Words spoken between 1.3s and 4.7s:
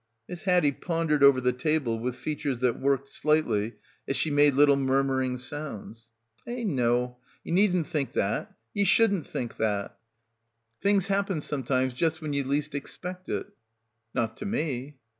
the table with features that worked slightly as she made